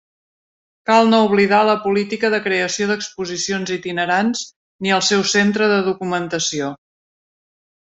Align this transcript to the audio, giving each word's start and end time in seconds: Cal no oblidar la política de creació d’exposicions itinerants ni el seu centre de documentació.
Cal 0.89 1.09
no 1.09 1.19
oblidar 1.25 1.59
la 1.67 1.75
política 1.83 2.31
de 2.35 2.39
creació 2.45 2.87
d’exposicions 2.93 3.75
itinerants 3.77 4.43
ni 4.87 4.97
el 4.97 5.05
seu 5.11 5.23
centre 5.35 5.69
de 5.75 5.77
documentació. 5.93 6.73